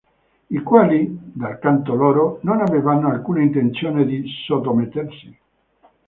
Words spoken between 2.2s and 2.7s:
non